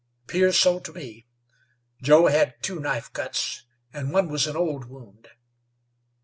[0.25, 1.27] "'Pears so to me.
[2.01, 5.27] Joe had two knife cuts, an' one was an old wound."